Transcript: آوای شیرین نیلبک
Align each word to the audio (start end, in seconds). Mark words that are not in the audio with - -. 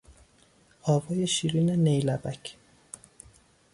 آوای 0.81 1.27
شیرین 1.27 1.69
نیلبک 1.75 2.55